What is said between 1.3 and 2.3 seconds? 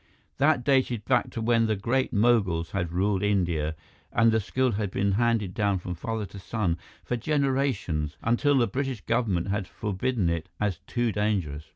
when the Great